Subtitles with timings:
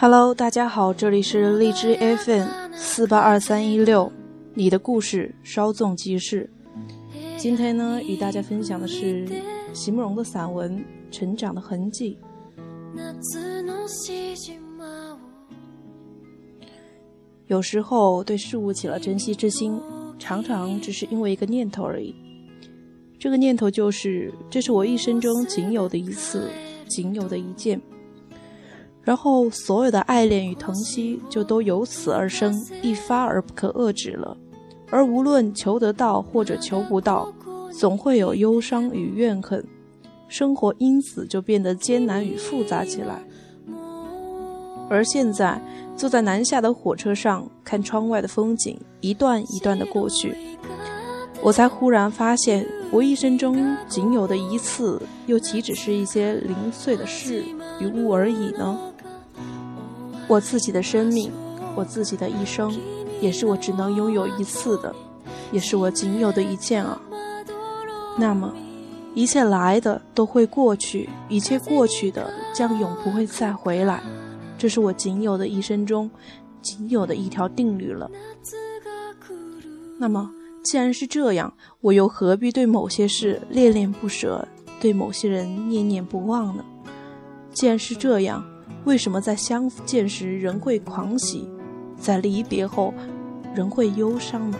[0.00, 4.12] Hello，大家好，这里是荔枝 FM 四八二三一六，
[4.54, 6.48] 你的故事稍纵即逝。
[7.36, 9.26] 今天呢，与大家分享的是
[9.72, 10.78] 席慕容的散文
[11.10, 12.16] 《成长的痕迹》。
[17.48, 19.80] 有时候对事物起了珍惜之心，
[20.16, 22.14] 常常只是因为一个念头而已。
[23.18, 26.48] 这个念头就是，这是我一生中仅有的一次，
[26.86, 27.80] 仅有的一件。
[29.02, 34.36] 然后，所有的爱恋与疼惜就都由此而生，一发而不可遏制了。
[34.90, 37.32] 而无论求得到或者求不到，
[37.72, 39.64] 总会有忧伤与怨恨，
[40.28, 43.22] 生活因此就变得艰难与复杂起来。
[44.90, 45.60] 而现在，
[45.96, 50.34] 坐在南下的火车上，看窗外的风景一段一段的过去，
[51.42, 57.44] 我才忽然发现，我一生中仅有的一次，又岂止是一些零碎的事
[57.80, 58.78] 与物而已呢？
[60.28, 61.32] 我自己的生命，
[61.74, 62.70] 我自己的一生，
[63.18, 64.94] 也是我只能拥有一次的，
[65.50, 67.00] 也是我仅有的一件啊。
[68.18, 68.54] 那么，
[69.14, 74.02] 一切来的都会过去，一切过去的将永不会再回来，
[74.58, 76.10] 这是我仅有的一生中
[76.60, 78.10] 仅有的一条定律了。
[79.98, 80.30] 那么，
[80.62, 84.46] 既然是这样，我又何必对某些事恋恋不舍，
[84.78, 86.62] 对某些人念念不忘呢？
[87.54, 88.44] 既然是这样。
[88.88, 91.46] 为什么在相见时人会狂喜，
[92.00, 92.94] 在离别后
[93.54, 94.56] 人会忧伤呢？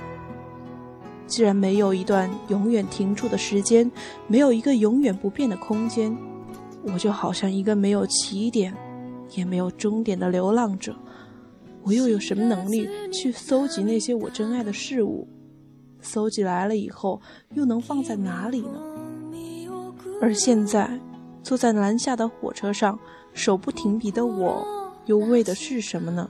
[1.26, 3.90] 既然没有一段永远停住的时间，
[4.26, 6.14] 没有一个永远不变的空间，
[6.82, 8.74] 我就好像一个没有起点，
[9.30, 10.94] 也没有终点的流浪者。
[11.82, 15.26] 我又有什么能力去搜集那些我珍爱的事物？
[16.02, 17.18] 搜集来了以后，
[17.54, 18.78] 又能放在哪里呢？
[20.20, 21.00] 而现在，
[21.42, 22.98] 坐在南下的火车上。
[23.32, 24.66] 手不停笔的我，
[25.06, 26.28] 又为的是什么呢？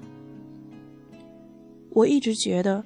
[1.90, 2.84] 我一直觉得，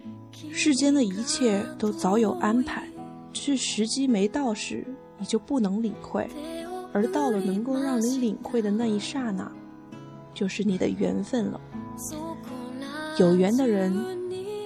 [0.53, 2.89] 世间的一切都早有安排，
[3.33, 4.87] 只是时机没到时，
[5.19, 6.25] 你就不能领会；
[6.93, 9.51] 而到了能够让你领会的那一刹那，
[10.33, 11.61] 就是你的缘分了。
[13.19, 13.95] 有缘的人，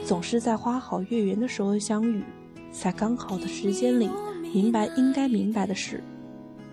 [0.04, 2.22] 总是在花好月圆的时候相遇，
[2.70, 4.08] 在刚好的时间里，
[4.52, 6.04] 明白应该明白的事，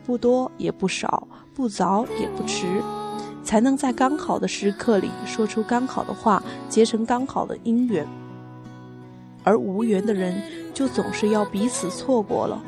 [0.05, 1.27] 不多也不少。
[1.55, 2.81] 不早也不迟，
[3.43, 8.07] 才能在刚好的时刻里说出刚好的话，结成刚好的姻缘。
[9.43, 10.41] 而无缘的人，
[10.73, 12.59] 就总是要彼此错过了。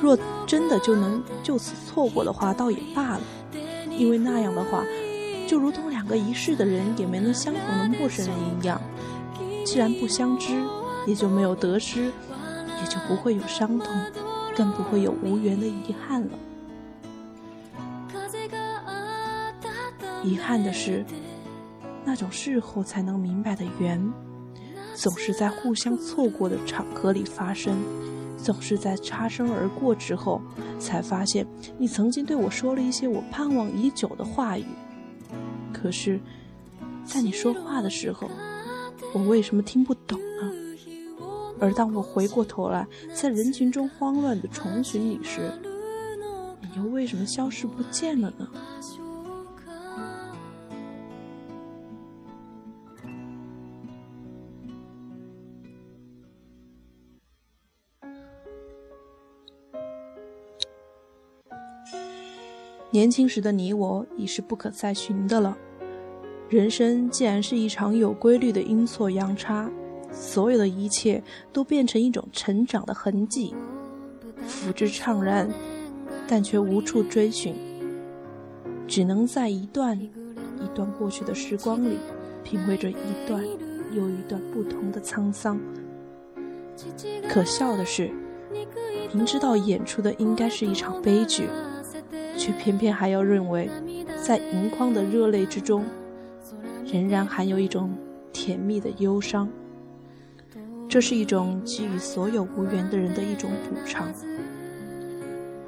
[0.00, 0.16] 若
[0.46, 3.20] 真的就能就此错过的话，倒也罢了，
[3.90, 4.84] 因为那样的话，
[5.48, 8.80] 就如同两个一世的人也没能相逢的陌生人一样。
[9.64, 10.62] 既然不相知，
[11.04, 13.88] 也就没有得失，也就不会有伤痛，
[14.58, 16.30] 更不会有无缘的遗憾了。
[20.24, 21.04] 遗憾的是，
[22.04, 24.12] 那种事后才能明白的缘，
[24.96, 27.78] 总是在互相错过的场合里发生，
[28.36, 30.42] 总是在擦身而过之后，
[30.80, 31.46] 才发现
[31.78, 34.66] 你曾经对我说了一些我盼望已久的话语。
[35.72, 36.18] 可是，
[37.04, 38.28] 在你说话的时候，
[39.14, 40.52] 我为什么听不懂呢？
[41.60, 45.52] 而当我回过头来，在人群中慌乱的重寻你时，
[46.60, 48.48] 你又为什么消失不见了呢？
[62.90, 65.56] 年轻时的你我已是不可再寻的了。
[66.48, 69.70] 人生既然是一场有规律的阴错阳差，
[70.18, 73.54] 所有的一切都变成一种成长的痕迹，
[74.48, 75.48] 抚之怅然，
[76.26, 77.54] 但却无处追寻，
[78.86, 81.98] 只能在一段一段过去的时光里，
[82.42, 83.44] 品味着一段
[83.92, 85.58] 又一段不同的沧桑。
[87.28, 88.10] 可笑的是，
[89.12, 91.48] 明知道演出的应该是一场悲剧。
[92.36, 93.68] 却偏偏还要认为，
[94.24, 95.84] 在盈眶的热泪之中，
[96.86, 97.92] 仍然含有一种
[98.32, 99.48] 甜蜜的忧伤。
[100.88, 104.08] 这是一种给予所有无缘的人的一种补偿。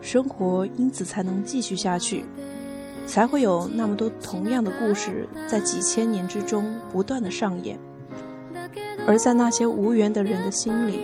[0.01, 2.25] 生活因此才能继续下去，
[3.07, 7.79] 才会有那么多同样的故事在几千年之中不断的上演。
[9.07, 11.01] 而在那些无缘的人的心里，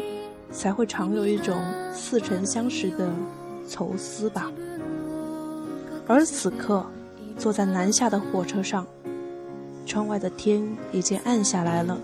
[0.51, 1.63] 才会常有一种
[1.93, 3.11] 似曾相识的
[3.69, 4.51] 愁思吧。
[6.07, 6.87] 而此刻，
[7.37, 8.87] 坐在南下的火车上，
[9.85, 11.99] 窗外的天已经暗下来了。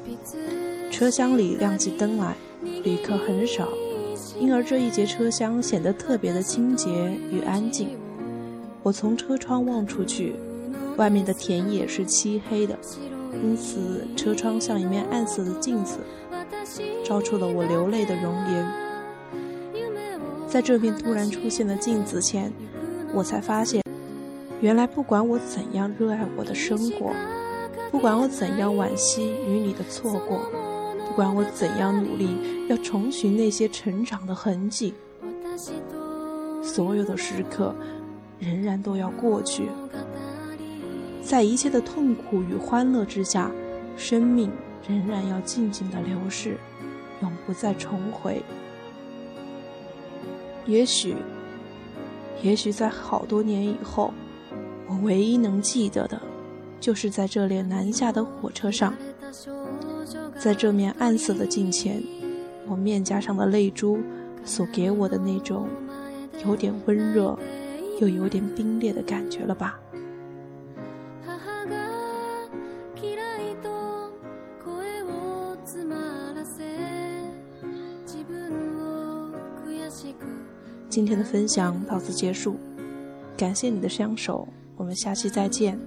[0.93, 2.37] 车厢里亮起灯来，
[2.85, 3.67] 旅客很少，
[4.39, 6.91] 因而这一节车厢显得特别的清洁
[7.31, 7.99] 与安静。
[8.83, 10.37] 我从车窗望出去，
[10.99, 12.79] 外面的田野是漆黑的，
[13.43, 15.97] 因此车窗像一面暗色的镜子，
[17.03, 18.71] 照出了我流泪的容颜。
[20.47, 22.53] 在这面突然出现的镜子前，
[23.15, 23.83] 我才发现，
[24.61, 27.13] 原来不管我怎样热爱我的生活，
[27.91, 30.43] 不管我怎样惋惜与你的错过，
[31.13, 32.39] 不管我怎样努力
[32.71, 34.95] 要重寻那些成长的痕迹，
[36.63, 37.75] 所有的时刻
[38.39, 39.69] 仍然都要过去。
[41.21, 43.51] 在一切的痛苦与欢乐之下，
[43.95, 44.51] 生命
[44.89, 46.57] 仍然要静静的流逝，
[47.21, 48.43] 永不再重回。
[50.65, 51.15] 也许，
[52.41, 54.15] 也许在好多年以后，
[54.89, 56.19] 我唯一能记得的，
[56.81, 58.95] 就是在这列南下的火车上，
[60.43, 62.03] 在这面暗色的镜前，
[62.67, 64.01] 我面颊上的泪珠
[64.45, 65.69] 所给我的那种
[66.45, 67.39] 有点温热
[68.01, 69.79] 又有点冰裂的感觉了吧。
[80.89, 82.57] 今天的分享到此结束，
[83.37, 85.79] 感谢你的相守，我们下期再见。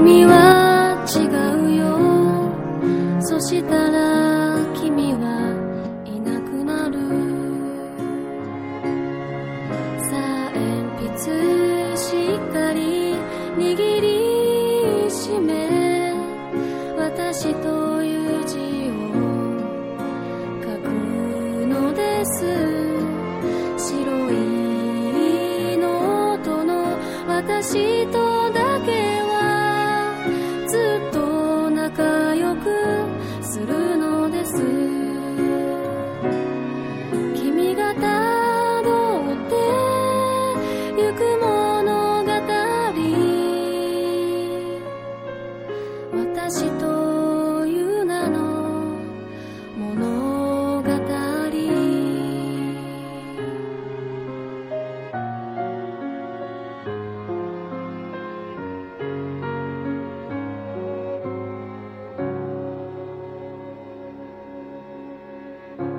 [0.00, 0.47] me.